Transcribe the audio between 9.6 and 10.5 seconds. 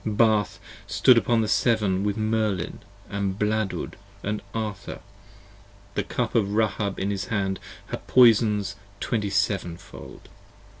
fold.